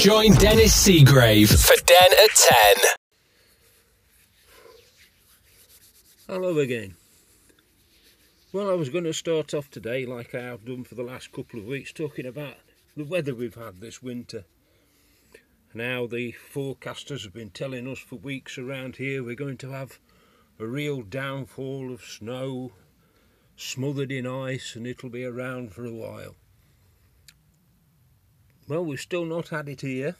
[0.00, 2.76] Join Dennis Seagrave for Den at 10.
[6.26, 6.94] Hello again.
[8.50, 11.32] Well, I was going to start off today, like I have done for the last
[11.32, 12.54] couple of weeks, talking about
[12.96, 14.46] the weather we've had this winter.
[15.74, 19.98] Now, the forecasters have been telling us for weeks around here we're going to have
[20.58, 22.72] a real downfall of snow,
[23.54, 26.36] smothered in ice, and it'll be around for a while.
[28.70, 30.14] Well, we've still not had it here.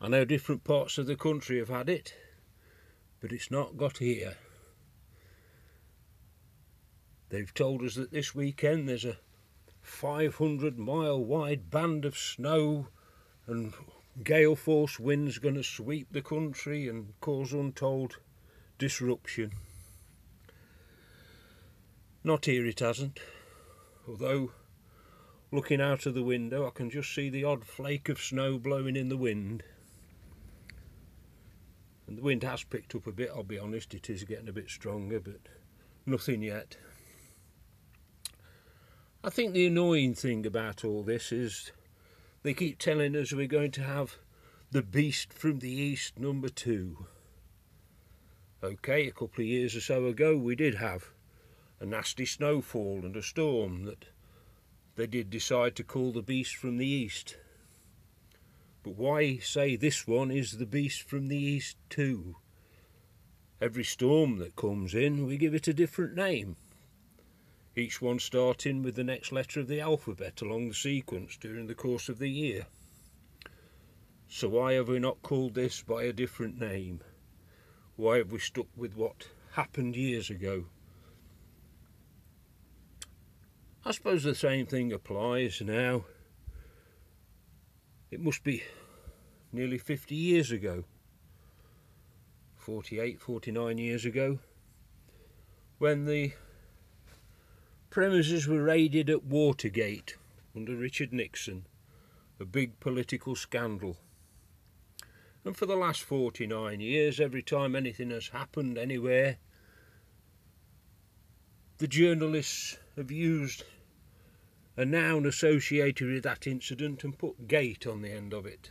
[0.00, 2.12] I know different parts of the country have had it,
[3.20, 4.34] but it's not got here.
[7.28, 9.18] They've told us that this weekend there's a
[9.82, 12.88] 500 mile wide band of snow
[13.46, 13.72] and
[14.24, 18.16] gale force winds going to sweep the country and cause untold
[18.78, 19.52] disruption.
[22.24, 23.20] Not here it hasn't,
[24.08, 24.50] although
[25.52, 28.96] looking out of the window I can just see the odd flake of snow blowing
[28.96, 29.62] in the wind.
[32.06, 34.52] And the wind has picked up a bit, I'll be honest, it is getting a
[34.52, 35.40] bit stronger, but
[36.04, 36.76] nothing yet.
[39.24, 41.72] I think the annoying thing about all this is
[42.44, 44.18] they keep telling us we're going to have
[44.70, 47.06] the beast from the east number two.
[48.62, 51.10] Okay, a couple of years or so ago we did have
[51.80, 54.06] a nasty snowfall and a storm that
[54.96, 57.36] they did decide to call the beast from the east.
[58.82, 62.36] But why say this one is the beast from the east too?
[63.60, 66.56] Every storm that comes in, we give it a different name
[67.78, 71.74] each one starting with the next letter of the alphabet along the sequence during the
[71.74, 72.66] course of the year.
[74.28, 77.00] So why have we not called this by a different name?
[77.96, 80.66] Why have we stuck with what happened years ago?
[83.86, 86.06] I suppose the same thing applies now.
[88.10, 88.64] It must be
[89.52, 90.82] nearly 50 years ago,
[92.56, 94.40] 48, 49 years ago,
[95.78, 96.32] when the
[97.88, 100.16] premises were raided at Watergate
[100.56, 101.66] under Richard Nixon,
[102.40, 103.98] a big political scandal.
[105.44, 109.36] And for the last 49 years, every time anything has happened anywhere,
[111.78, 113.62] the journalists have used
[114.76, 118.70] a noun associated with that incident and put gate on the end of it,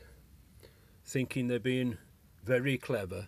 [1.04, 1.98] thinking they're being
[2.44, 3.28] very clever.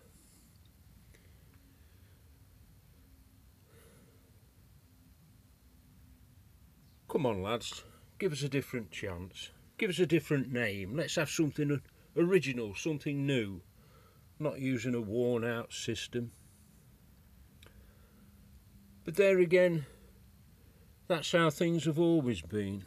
[7.09, 7.83] Come on, lads,
[8.19, 9.49] give us a different chance.
[9.77, 10.95] Give us a different name.
[10.95, 11.81] Let's have something
[12.15, 13.61] original, something new.
[14.39, 16.31] Not using a worn out system.
[19.03, 19.85] But there again,
[21.07, 22.85] that's how things have always been.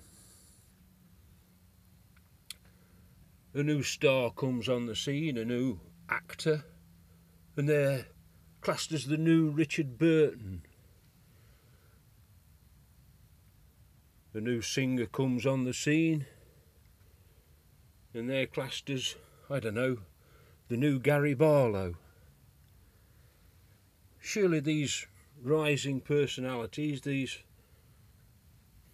[3.54, 6.64] A new star comes on the scene, a new actor,
[7.56, 8.06] and they're
[8.60, 10.62] classed as the new Richard Burton
[14.32, 16.24] a new singer comes on the scene
[18.14, 19.16] and they're classed as,
[19.48, 19.98] I don't know,
[20.68, 21.94] the new Gary Barlow.
[24.20, 25.06] Surely these
[25.42, 27.38] rising personalities, these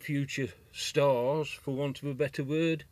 [0.07, 2.85] future stars, for want of a better word,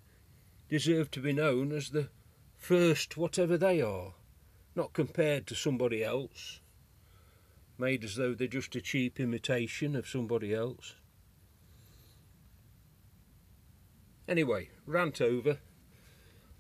[0.69, 2.09] deserve to be known as the
[2.57, 4.15] first whatever they are,
[4.75, 6.59] not compared to somebody else,
[7.79, 10.97] made as though they're just a cheap imitation of somebody else.
[14.27, 15.59] Anyway, rant over.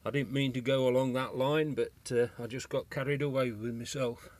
[0.04, 3.50] I didn't mean to go along that line, but uh, I just got carried away
[3.50, 4.30] with myself.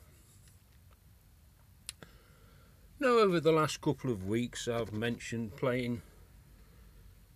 [3.01, 6.03] Now, over the last couple of weeks, I've mentioned playing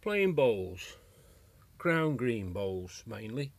[0.01, 0.97] playing bowls,
[1.79, 3.53] crown green bowls mainly.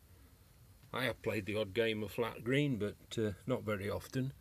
[0.93, 4.31] I have played the odd game of flat green, but uh, not very often.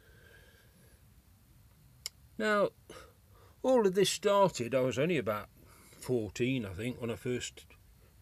[2.39, 2.71] Now,
[3.65, 5.49] all of this started, I was only about
[6.01, 7.67] 14, I think, when I first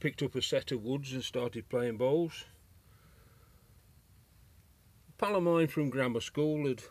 [0.00, 2.46] picked up a set of woods and started playing bowls.
[5.10, 6.82] A pal of mine from grammar school had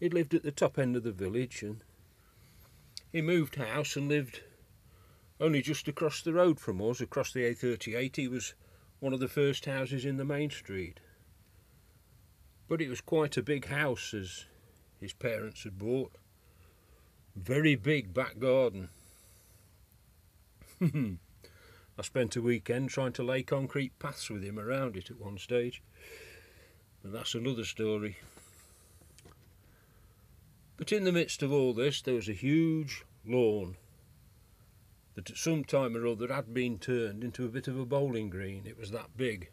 [0.00, 1.84] he'd lived at the top end of the village and
[3.12, 4.40] he moved house and lived
[5.38, 8.16] only just across the road from us, across the A38.
[8.16, 8.54] He was
[9.00, 11.00] one of the first houses in the main street.
[12.68, 14.46] But it was quite a big house as
[15.00, 16.12] his parents had bought.
[17.34, 18.88] Very big back garden.
[20.80, 25.38] I spent a weekend trying to lay concrete paths with him around it at one
[25.38, 25.82] stage.
[27.02, 28.16] But that's another story.
[30.82, 33.76] But in the midst of all this, there was a huge lawn
[35.14, 38.28] that at some time or other had been turned into a bit of a bowling
[38.28, 38.66] green.
[38.66, 39.48] It was that big.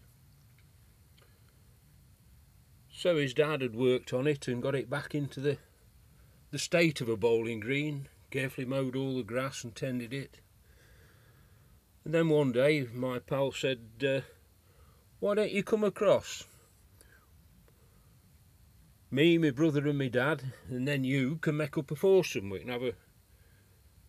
[2.92, 5.60] So his dad had worked on it and got it back into the
[6.50, 10.40] the state of a bowling green, carefully mowed all the grass and tended it.
[12.04, 14.22] And then one day my pal said, uh,
[15.20, 16.46] why don't you come across?
[19.12, 22.50] Me, my brother, and my dad, and then you can make up a foursome.
[22.50, 22.94] We can have a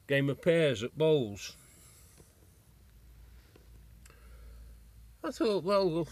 [0.06, 1.56] game of pairs at bowls.
[5.25, 6.06] I thought, well,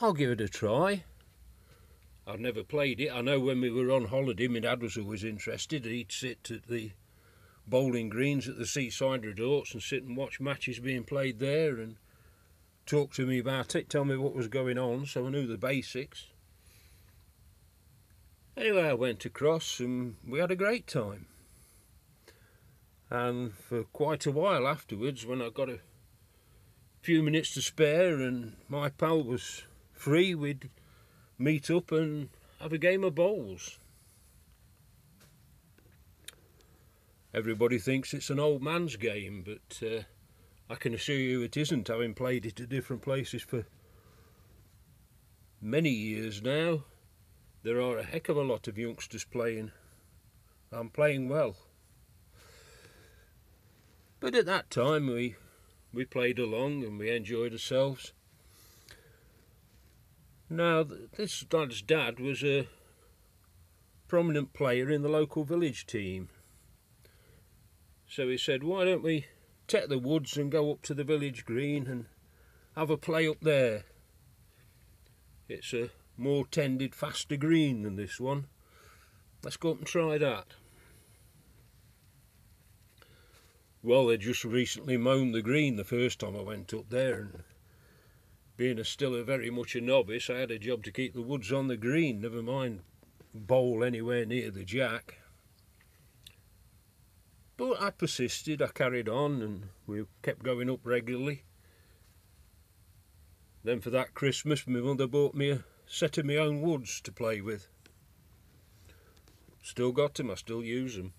[0.00, 1.04] I'll give it a try.
[2.26, 3.10] I've never played it.
[3.10, 5.84] I know when we were on holiday, my dad was always interested.
[5.84, 6.90] He'd sit at the
[7.66, 11.96] bowling greens at the seaside resorts and sit and watch matches being played there and
[12.84, 15.58] talk to me about it, tell me what was going on, so I knew the
[15.58, 16.26] basics.
[18.56, 21.26] Anyway, I went across and we had a great time.
[23.10, 25.80] And for quite a while afterwards, when I got a
[27.02, 29.62] few minutes to spare and my pal was
[29.92, 30.70] free, we'd
[31.38, 32.30] meet up and
[32.60, 33.78] have a game of bowls.
[37.34, 40.02] Everybody thinks it's an old man's game, but uh,
[40.70, 43.66] I can assure you it isn't, having played it at different places for
[45.60, 46.84] many years now.
[47.66, 49.72] There are a heck of a lot of youngsters playing.
[50.70, 51.56] I'm playing well.
[54.20, 55.34] But at that time we
[55.92, 58.12] we played along and we enjoyed ourselves.
[60.48, 62.68] Now, this lad's dad was a
[64.06, 66.28] prominent player in the local village team.
[68.08, 69.26] So he said, why don't we
[69.66, 72.06] take the woods and go up to the village green and
[72.76, 73.82] have a play up there.
[75.48, 78.46] It's a more tended, faster green than this one.
[79.42, 80.46] Let's go up and try that.
[83.82, 87.44] Well, they just recently mown the green the first time I went up there and
[88.56, 91.22] being a still a very much a novice, I had a job to keep the
[91.22, 92.80] woods on the green, never mind
[93.34, 95.18] bowl anywhere near the jack.
[97.56, 101.44] But I persisted, I carried on, and we kept going up regularly.
[103.62, 107.12] Then for that Christmas, my mother bought me a set of my own woods to
[107.12, 107.68] play with.
[109.62, 111.12] Still got them, I still use them.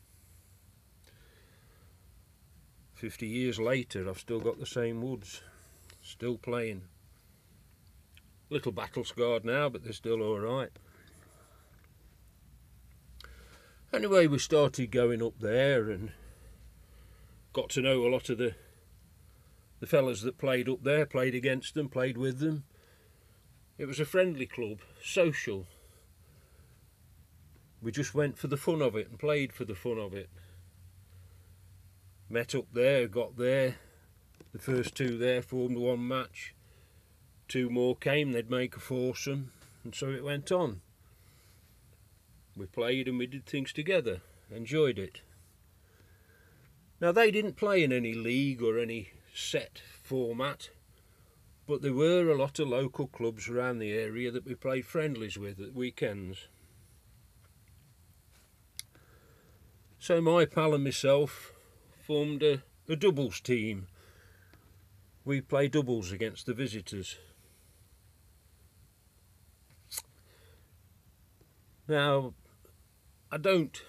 [2.94, 5.42] Fifty years later, I've still got the same woods,
[6.02, 6.84] still playing
[8.50, 10.72] little battle scarred now, but they're still all right.
[13.94, 16.12] Anyway, we started going up there and
[17.54, 18.56] got to know a lot of the
[19.80, 22.63] the fellas that played up there, played against them, played with them.
[23.77, 25.68] It was a friendly club, social.
[27.81, 30.29] We just went for the fun of it and played for the fun of it.
[32.29, 33.75] Met up there, got there.
[34.51, 36.53] The first two there formed one match
[37.47, 39.51] two more came, they'd make a foursome,
[39.83, 40.81] and so it went on.
[42.56, 44.21] We played and we did things together,
[44.51, 45.21] enjoyed it.
[47.00, 50.69] Now, they didn't play in any league or any set format,
[51.68, 55.38] but there were a lot of local clubs around the area that we played friendlies
[55.38, 56.48] with at weekends.
[60.00, 61.52] So my pal and myself
[62.06, 63.88] formed a, a doubles team.
[65.25, 67.18] We play doubles against the visitors.
[71.86, 72.34] Now,
[73.30, 73.82] I don't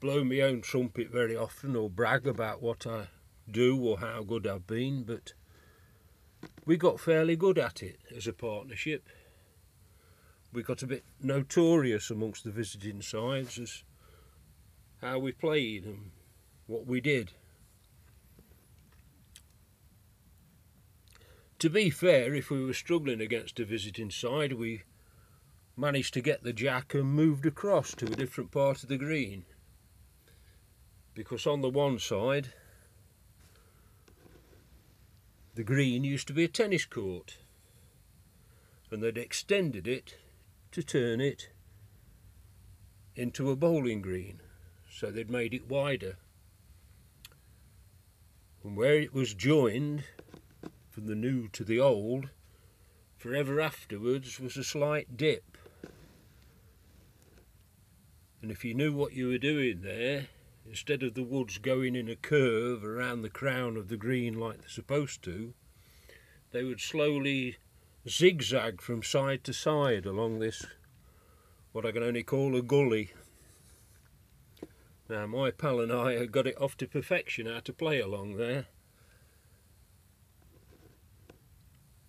[0.00, 3.08] blow my own trumpet very often or brag about what I
[3.50, 5.34] do or how good I've been, but
[6.66, 9.08] we got fairly good at it as a partnership.
[10.52, 13.82] We got a bit notorious amongst the visiting sides as
[15.00, 16.10] how we played and
[16.66, 17.32] what we did.
[21.60, 24.82] To be fair, if we were struggling against a visiting side, we
[25.76, 29.44] managed to get the jack and moved across to a different part of the green
[31.14, 32.52] because on the one side
[35.54, 37.38] the green used to be a tennis court
[38.90, 40.16] and they'd extended it
[40.72, 41.48] to turn it
[43.14, 44.40] into a bowling green
[44.90, 46.16] so they'd made it wider.
[48.62, 50.04] And where it was joined
[50.90, 52.28] from the new to the old
[53.16, 55.56] forever afterwards was a slight dip.
[58.42, 60.26] And if you knew what you were doing there,
[60.70, 64.60] instead of the woods going in a curve around the crown of the green like
[64.60, 65.52] they're supposed to,
[66.52, 67.56] they would slowly
[68.08, 70.64] zigzag from side to side along this,
[71.72, 73.10] what I can only call a gully.
[75.08, 78.36] Now, my pal and I had got it off to perfection how to play along
[78.36, 78.66] there.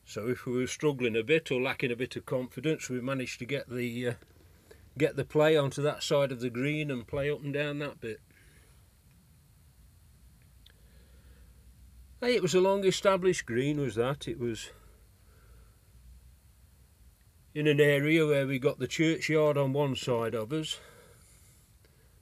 [0.05, 3.39] So if we were struggling a bit or lacking a bit of confidence, we managed
[3.39, 4.13] to get the uh,
[4.99, 7.99] get the play onto that side of the green and play up and down that
[7.99, 8.19] bit.
[12.29, 14.27] It was a long established green, was that?
[14.27, 14.69] It was
[17.53, 20.79] in an area where we got the churchyard on one side of us,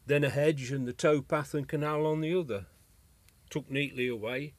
[0.05, 2.65] then a hedge and the towpath and canal on the other,
[3.49, 4.53] Took neatly away.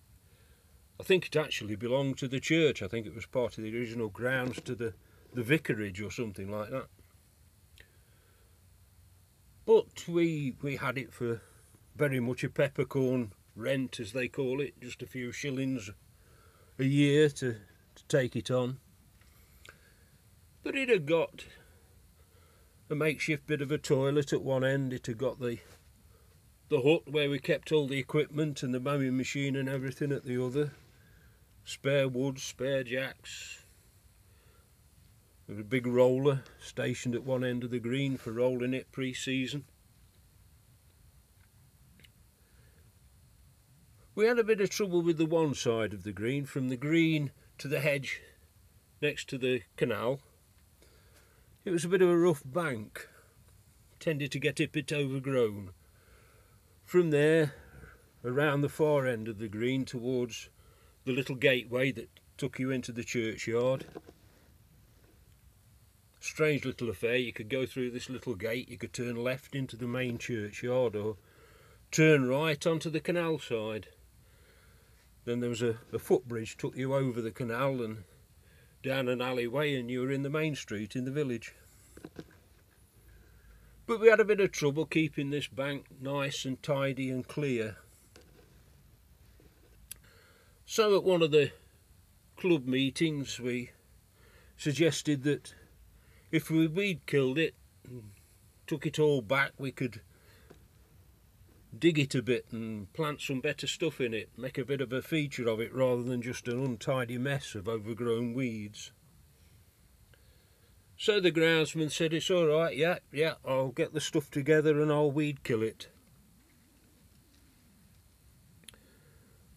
[0.99, 2.83] I think it actually belonged to the church.
[2.83, 4.95] I think it was part of the original grounds to the,
[5.33, 6.87] the vicarage or something like that.
[9.65, 11.41] But we we had it for
[11.95, 15.91] very much a peppercorn rent, as they call it, just a few shillings
[16.79, 17.57] a year to,
[17.95, 18.79] to take it on.
[20.63, 21.45] But it had got
[22.89, 24.93] a makeshift bit of a toilet at one end.
[24.93, 25.59] It had got the
[26.69, 30.25] the hut where we kept all the equipment and the mowing machine and everything at
[30.25, 30.71] the other.
[31.65, 33.65] Spare wood, spare jacks.
[35.47, 38.93] There was a big roller stationed at one end of the green for rolling it
[38.93, 39.65] pre-season.
[44.21, 46.77] We had a bit of trouble with the one side of the green, from the
[46.77, 48.21] green to the hedge
[49.01, 50.21] next to the canal.
[51.65, 53.09] It was a bit of a rough bank,
[53.99, 55.71] tended to get a bit overgrown.
[56.85, 57.55] From there,
[58.23, 60.51] around the far end of the green towards
[61.07, 63.87] the little gateway that took you into the churchyard.
[66.21, 69.77] Strange little affair, you could go through this little gate, you could turn left into
[69.77, 71.17] the main churchyard or
[71.91, 73.89] turn right onto the canal side.
[75.31, 78.03] Then there was a, a footbridge took you over the canal and
[78.83, 81.55] down an alleyway and you were in the main street in the village.
[83.87, 87.77] But we had a bit of trouble keeping this bank nice and tidy and clear.
[90.67, 91.53] So at one of the
[92.37, 93.71] club meetings we
[94.57, 95.55] suggested that
[96.33, 97.55] if we weed killed it
[98.67, 100.01] took it all back we could
[101.79, 104.93] dig it a bit and plant some better stuff in it, make a bit of
[104.93, 108.93] a feature of it rather than just an untidy mess of overgrown weeds.
[110.97, 114.93] So the groundsman said, It's all right, yeah, yeah, I'll get the stuff together and
[114.93, 115.89] I'll weed kill it.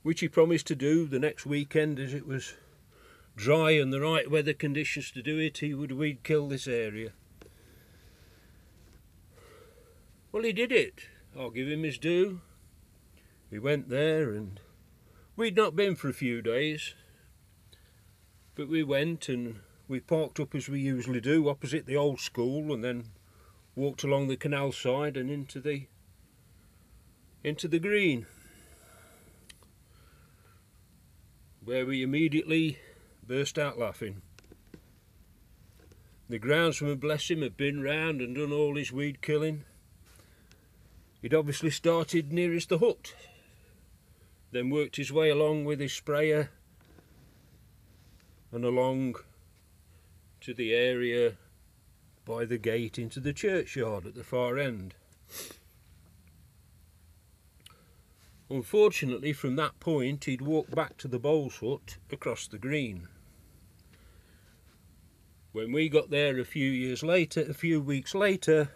[0.04, 2.54] Which he promised to do the next weekend as it was
[3.36, 7.12] dry and the right weather conditions to do it, he would weed kill this area.
[10.32, 11.08] Well, he did it.
[11.38, 12.42] I'll give him his due.
[13.50, 14.60] We went there and
[15.36, 16.94] we'd not been for a few days,
[18.56, 22.72] but we went and we parked up as we usually do opposite the old school
[22.72, 23.06] and then
[23.76, 25.88] walked along the canal side and into the
[27.44, 28.26] into the green
[31.66, 32.78] where we immediately
[33.26, 34.22] burst out laughing.
[36.30, 39.66] The groundsman, bless him, had been round and done all his weed killing
[41.24, 43.16] He'd obviously started nearest the hut,
[44.52, 46.50] then worked his way along with his sprayer
[48.52, 49.16] and along
[50.42, 51.38] to the area
[52.26, 54.96] by the gate into the churchyard at the far end.
[58.50, 63.08] Unfortunately, from that point, he'd walked back to the bowls hut across the green.
[65.54, 68.72] When we got there a few years later, a few weeks later,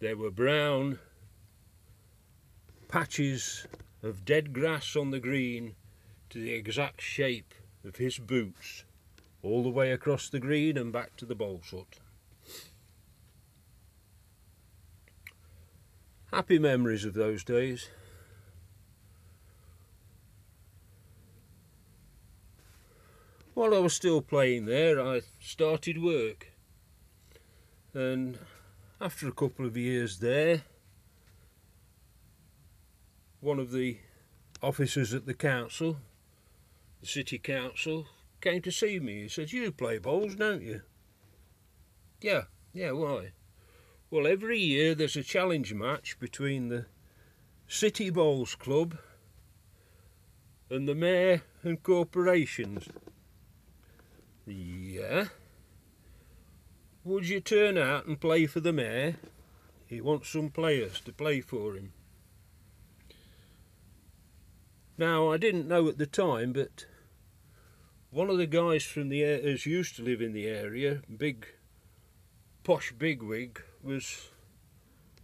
[0.00, 0.98] There were brown
[2.88, 3.66] patches
[4.02, 5.74] of dead grass on the green
[6.30, 7.52] to the exact shape
[7.84, 8.84] of his boots,
[9.42, 11.98] all the way across the green and back to the bowl hut.
[16.32, 17.90] Happy memories of those days.
[23.52, 26.52] While I was still playing there, I started work.
[27.92, 28.38] And
[29.00, 30.62] after a couple of years there,
[33.40, 33.98] one of the
[34.62, 35.96] officers at the council,
[37.00, 38.06] the city council,
[38.40, 39.22] came to see me.
[39.22, 40.82] He said, You play bowls, don't you?
[42.20, 42.42] Yeah,
[42.74, 43.32] yeah, why?
[44.10, 46.86] Well, every year there's a challenge match between the
[47.66, 48.98] City Bowls Club
[50.68, 52.88] and the Mayor and corporations.
[54.46, 55.26] Yeah.
[57.02, 59.16] Would you turn out and play for the mayor?
[59.86, 61.92] He wants some players to play for him.
[64.98, 66.84] Now, I didn't know at the time, but
[68.10, 71.46] one of the guys from the air as used to live in the area, big,
[72.64, 74.28] posh bigwig, was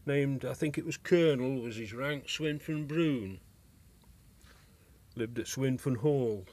[0.07, 3.39] named, I think it was Colonel, was his rank, Swinfen Broun.
[5.15, 6.47] lived at Swinfen Hall.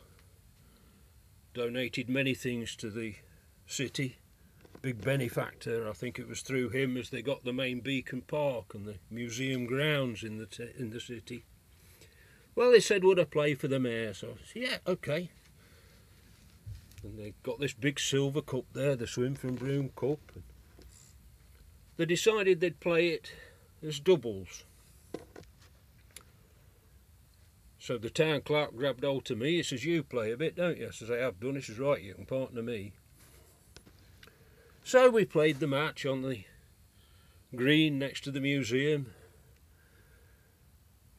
[1.54, 3.16] Donated many things to the
[3.66, 4.18] city.
[4.84, 5.90] Big benefactor.
[5.90, 8.96] I think it was through him as they got the main Beacon Park and the
[9.10, 11.46] museum grounds in the in the city.
[12.54, 14.14] Well, they said would I play for the mayor?
[14.14, 15.30] So I said, yeah, okay.
[17.02, 20.20] And they got this big silver cup there, the Swinfen Broun Cup.
[20.36, 20.44] And
[21.96, 23.32] they decided they'd play it
[23.82, 24.66] as doubles.
[27.80, 29.56] So the town clerk grabbed hold of me.
[29.56, 30.90] He says, You play a bit, don't you?
[30.90, 31.56] I says, I have done.
[31.56, 32.92] He says, Right, you can partner me.
[34.86, 36.44] So we played the match on the
[37.56, 39.14] green next to the museum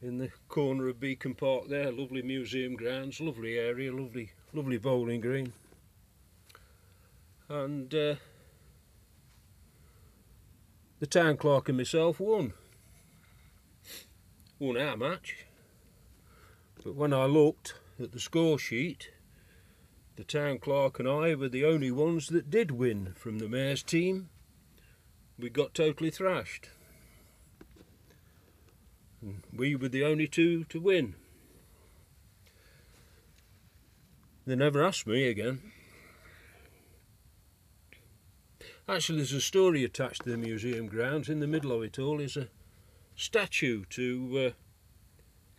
[0.03, 1.91] in the corner of Beacon Park there.
[1.91, 5.53] Lovely museum grounds, lovely area, lovely, lovely bowling green.
[7.49, 8.15] And uh,
[10.99, 12.53] the town clerk and myself won.
[14.59, 15.45] Won our match.
[16.83, 19.09] But when I looked at the score sheet,
[20.15, 23.83] the town clerk and I were the only ones that did win from the mayor's
[23.83, 24.29] team.
[25.37, 26.69] We got totally thrashed.
[29.21, 31.15] And we were the only two to win.
[34.45, 35.71] They never asked me again.
[38.87, 41.27] Actually, there's a story attached to the museum grounds.
[41.27, 42.49] In the middle of it all is a
[43.15, 44.53] statue to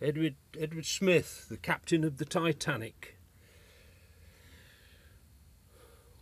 [0.01, 3.16] uh, Edward Edward Smith, the captain of the Titanic.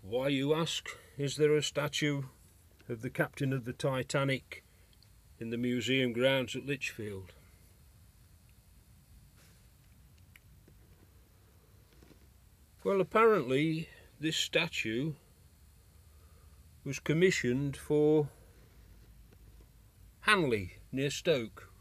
[0.08, 2.22] Why, you ask, is there a statue
[2.88, 4.64] of the captain of the Titanic
[5.40, 7.34] in the museum grounds at Lichfield?
[12.84, 15.14] Well, apparently, this statue
[16.84, 18.30] was commissioned for
[20.20, 21.72] Hanley near Stoke,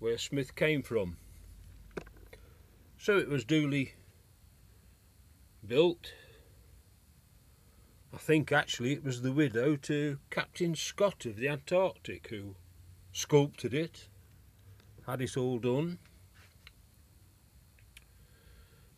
[0.00, 1.18] where Smith came from.
[2.98, 3.92] So it was duly
[5.64, 6.12] built.
[8.12, 12.56] I think actually it was the widow to Captain Scott of the Antarctic who
[13.12, 14.08] sculpted it,
[15.06, 15.98] had it all done.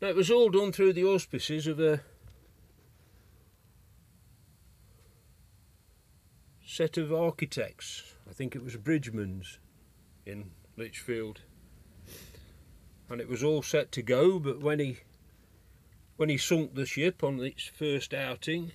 [0.00, 2.00] Now it was all done through the auspices of a
[6.64, 8.14] set of architects.
[8.29, 9.59] I think it was Bridgeman's
[10.27, 11.42] in Lichfield.
[13.09, 14.98] And it was all set to go, but when he
[16.16, 18.72] when he sunk the ship on its first outing,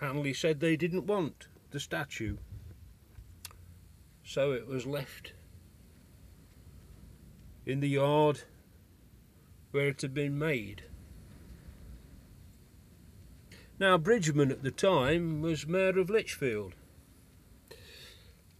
[0.00, 2.36] Hanley said they didn't want the statue.
[4.24, 5.32] So it was left
[7.66, 8.42] in the yard
[9.70, 10.84] where it had been made.
[13.78, 16.74] Now, Bridgeman at the time was Mayor of Lichfield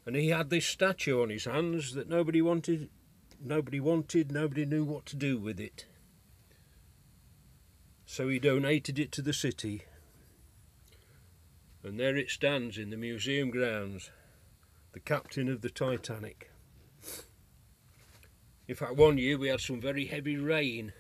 [0.07, 2.89] and he had this statue on his hands that nobody wanted
[3.43, 5.87] nobody wanted nobody knew what to do with it
[8.07, 9.83] so he donated it to the city
[11.85, 14.11] and there it stands in the museum grounds
[14.93, 16.51] the captain of the titanic
[18.67, 20.93] in fact one year we had some very heavy rain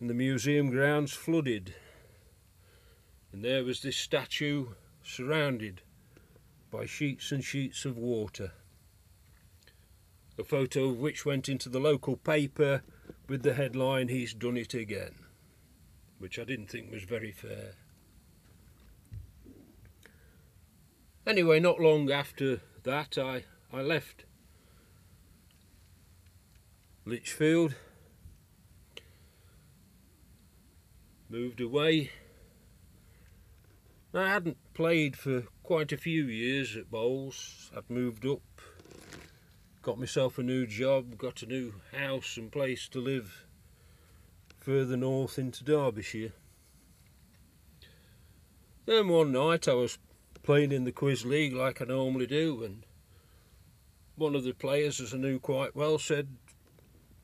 [0.00, 1.74] and the museum grounds flooded
[3.32, 4.66] and there was this statue
[5.02, 5.82] surrounded
[6.70, 8.52] by sheets and sheets of water.
[10.38, 12.82] A photo of which went into the local paper
[13.28, 15.14] with the headline, He's Done It Again,
[16.18, 17.74] which I didn't think was very fair.
[21.26, 24.24] Anyway, not long after that, I, I left
[27.06, 27.74] Lichfield,
[31.30, 32.10] moved away.
[34.12, 37.70] I hadn't played for quite a few years at bowls.
[37.74, 38.42] I'd moved up,
[39.82, 43.46] got myself a new job, got a new house and place to live
[44.60, 46.32] further north into Derbyshire.
[48.86, 49.98] Then one night I was
[50.44, 52.84] playing in the quiz league like I normally do, and
[54.14, 56.28] one of the players, as I knew quite well, said,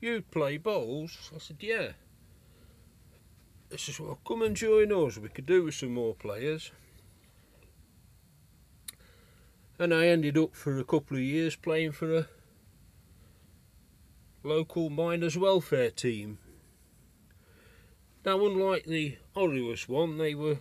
[0.01, 1.31] You play bowls?
[1.33, 1.91] I said, Yeah.
[3.69, 6.71] He says, Well, come and join us, we could do with some more players
[9.81, 12.27] and I ended up for a couple of years playing for a
[14.43, 16.37] local miners welfare team.
[18.23, 20.59] Now, unlike the Orius one, they were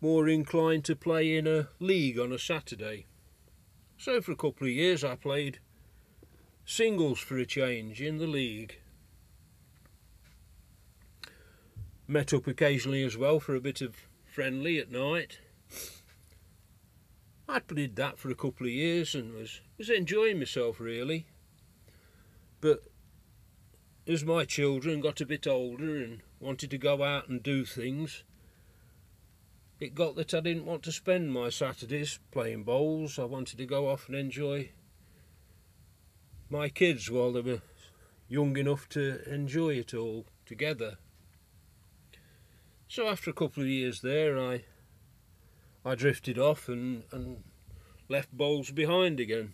[0.00, 3.06] more inclined to play in a league on a Saturday.
[3.96, 5.58] So, for a couple of years, I played
[6.64, 8.78] singles for a change in the league.
[12.06, 15.40] Met up occasionally as well for a bit of friendly at night.
[17.48, 21.26] I played that for a couple of years and was was enjoying myself really.
[22.60, 22.82] But
[24.06, 28.24] as my children got a bit older and wanted to go out and do things,
[29.78, 33.18] it got that I didn't want to spend my Saturdays playing bowls.
[33.18, 34.70] I wanted to go off and enjoy
[36.48, 37.62] my kids while they were
[38.28, 40.96] young enough to enjoy it all together.
[42.88, 44.64] So after a couple of years there, I
[45.84, 47.44] I drifted off and, and
[48.08, 49.52] left bowls behind again.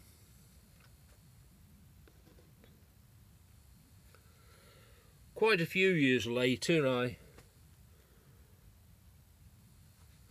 [5.35, 7.17] Quite a few years later, I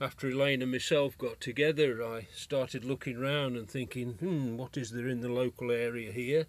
[0.01, 4.89] after Elaine and myself got together, I started looking round and thinking, hmm, what is
[4.89, 6.47] there in the local area here?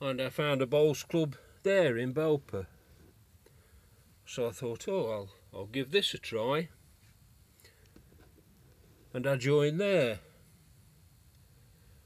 [0.00, 2.66] And I found a bowls club there in Belper.
[4.24, 6.70] So I thought, oh, I'll, I'll give this a try.
[9.12, 10.20] And I joined there.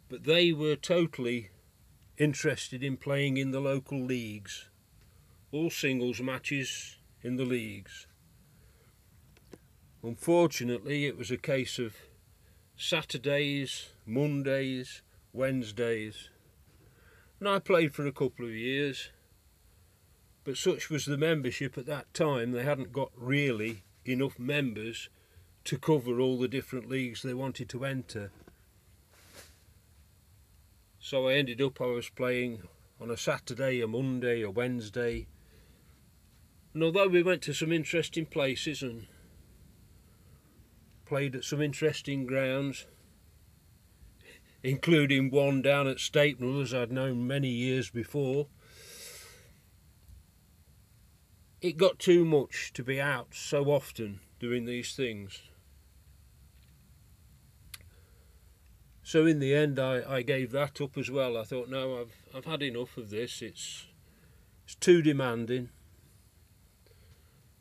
[0.09, 1.51] But they were totally
[2.19, 4.69] interested in playing in the local leagues.
[5.53, 8.06] All singles matches in the leagues.
[10.07, 11.97] Unfortunately, it was a case of
[12.77, 16.29] Saturdays, Mondays, Wednesdays.
[17.40, 19.11] And I played for a couple of years.
[20.45, 25.09] But such was the membership at that time, they hadn't got really enough members
[25.64, 28.31] to cover all the different leagues they wanted to enter.
[31.01, 32.62] So I ended up, I was playing
[33.01, 35.27] on a Saturday, a Monday, a Wednesday.
[36.75, 39.09] And although we went to some interesting places and
[41.07, 42.87] played at some interesting grounds,
[44.62, 48.49] including one down at Stapenhill as I'd known many years before.
[51.61, 55.40] It got too much to be out so often doing these things.
[59.03, 61.37] So in the end, I, I gave that up as well.
[61.38, 63.40] I thought, no, I've I've had enough of this.
[63.40, 63.87] It's
[64.64, 65.69] it's too demanding.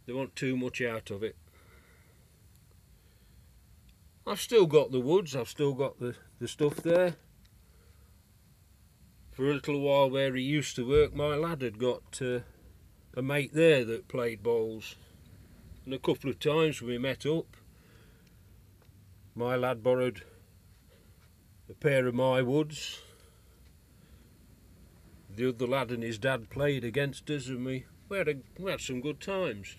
[0.08, 1.36] They want too much out of it.
[4.28, 7.16] I've still got the woods, I've still got the, the stuff there.
[9.34, 12.40] For a little while where he used to work, my lad had got uh,
[13.16, 14.96] a mate there that played bowls.
[15.84, 17.56] And a couple of times we met up,
[19.36, 20.24] my lad borrowed
[21.70, 23.02] a pair of my woods.
[25.30, 28.72] The other lad and his dad played against us and we, we, had, a, we
[28.72, 29.76] had some good times.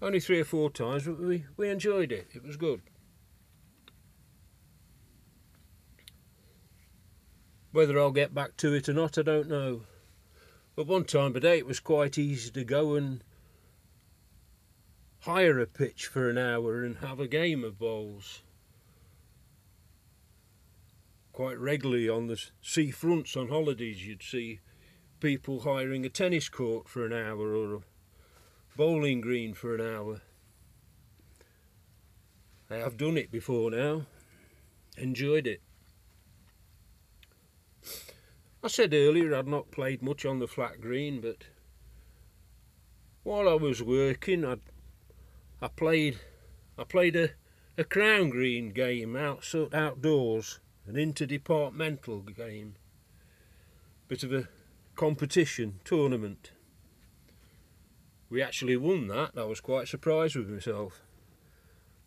[0.00, 2.28] Only three or four times, but we, we enjoyed it.
[2.32, 2.80] It was good.
[7.72, 9.82] Whether I'll get back to it or not, I don't know.
[10.74, 13.22] But one time a day it was quite easy to go and
[15.20, 18.42] hire a pitch for an hour and have a game of bowls.
[21.32, 24.60] Quite regularly on the sea fronts on holidays you'd see
[25.20, 27.80] people hiring a tennis court for an hour or a
[28.76, 30.22] bowling green for an hour.
[32.70, 34.06] I have done it before now,
[34.96, 35.60] enjoyed it.
[38.62, 41.46] I said earlier I'd not played much on the flat green, but
[43.22, 44.60] while I was working, I'd,
[45.62, 46.18] I played
[46.76, 47.30] I played a,
[47.78, 52.76] a crown green game out outdoors, an interdepartmental game,
[54.08, 54.48] bit of a
[54.94, 56.52] competition tournament.
[58.28, 59.32] We actually won that.
[59.36, 61.00] I was quite surprised with myself,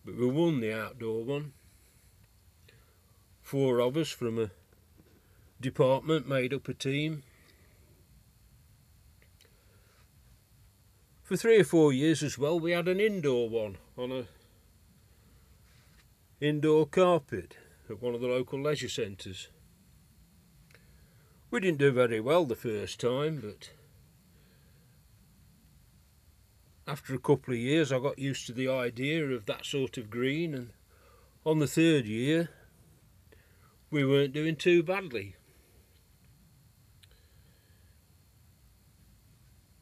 [0.05, 1.53] but we won the outdoor one.
[3.41, 4.51] Four of us from a
[5.63, 7.23] department made up a team.
[11.23, 14.25] For three or four years as well, we had an indoor one on a
[16.39, 17.55] indoor carpet
[17.89, 19.47] at one of the local leisure centres.
[21.49, 23.71] We didn't do very well the first time, but
[26.85, 30.09] after a couple of years I got used to the idea of that sort of
[30.09, 30.69] green and
[31.45, 32.49] on the third year
[33.89, 35.35] we weren't doing too badly.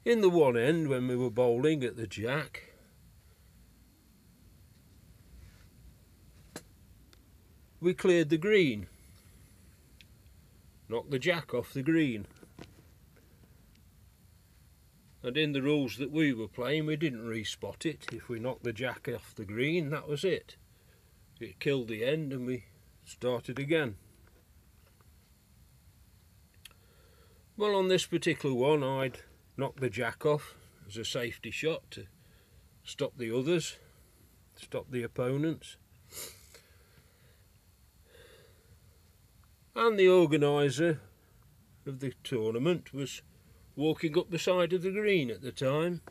[0.03, 2.71] In the one end, when we were bowling at the jack,
[7.79, 8.87] we cleared the green.
[10.89, 12.25] Knocked the jack off the green.
[15.23, 18.07] And in the rules that we were playing, we didn't respot it.
[18.11, 20.55] If we knocked the jack off the green, that was it.
[21.39, 22.65] It killed the end and we
[23.05, 23.97] started again.
[27.55, 29.19] Well, on this particular one, I'd
[29.61, 30.55] knock the jack off
[30.87, 32.07] as a safety shot to
[32.83, 33.77] stop the others,
[34.55, 35.77] stop the opponents.
[39.75, 40.99] And the organiser
[41.85, 43.21] of the tournament was
[43.75, 46.01] walking up the side of the green at the time.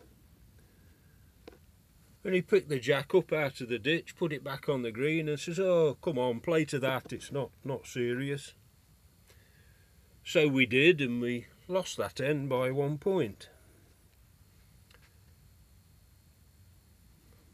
[2.23, 4.93] And he picked the jack up out of the ditch, put it back on the
[4.93, 7.13] green, and says, "Oh, come on, play to that.
[7.13, 8.55] It's not not serious."
[10.23, 13.49] So we did, and we lost that end by one point.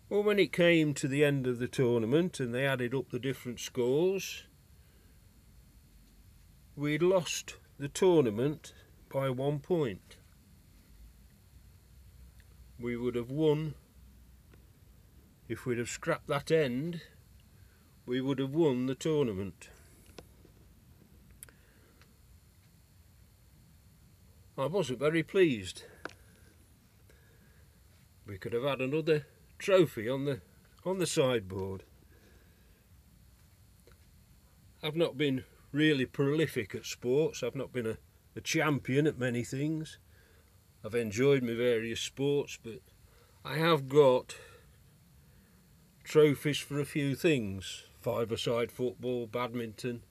[0.08, 3.18] Well, when it came to the end of the tournament and they added up the
[3.18, 4.44] different scores,
[6.76, 8.72] we'd lost the tournament
[9.12, 10.16] by one point.
[12.78, 13.74] We would have won
[15.48, 17.02] if we'd have scrapped that end,
[18.04, 19.68] we would have won the tournament.
[24.58, 25.84] I wasn't very pleased.
[28.26, 29.26] We could have had another
[29.58, 30.40] trophy on the
[30.84, 31.82] on the sideboard.
[34.82, 37.42] I've not been really prolific at sports.
[37.42, 37.98] I've not been a,
[38.34, 39.98] a champion at many things.
[40.84, 42.80] I've enjoyed my various sports, but
[43.44, 44.36] I have got
[46.04, 47.84] trophies for a few things.
[48.00, 50.02] Five-a-side football, badminton,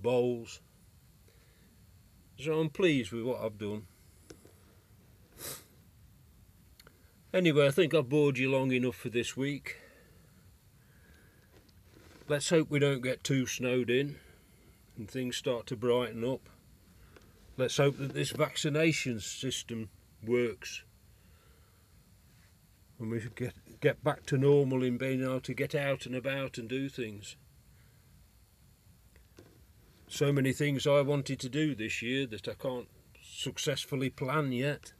[0.00, 0.60] bowls.
[2.40, 3.86] So I'm pleased with what I've done.
[7.34, 9.76] Anyway, I think I've bored you long enough for this week.
[12.28, 14.16] Let's hope we don't get too snowed in
[14.96, 16.48] and things start to brighten up.
[17.56, 19.88] Let's hope that this vaccination system
[20.24, 20.84] works
[22.98, 26.58] and we get get back to normal in being able to get out and about
[26.58, 27.36] and do things.
[30.08, 32.88] So many things I wanted to do this year that I can't
[33.22, 34.92] successfully plan yet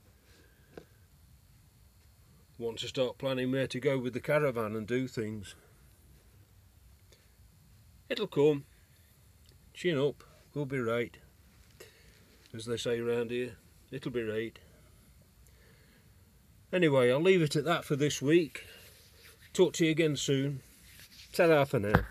[2.59, 5.55] want to start planning where to go with the caravan and do things.
[8.09, 8.65] It'll come.
[9.75, 10.25] Chin up.
[10.55, 11.17] We'll be right.
[12.53, 13.57] As they say round here.
[13.93, 14.59] It'll be right.
[16.73, 18.65] Anyway, I'll leave it at that for this week.
[19.53, 20.61] Talk to you again soon.
[21.33, 22.07] Ta-ra for now.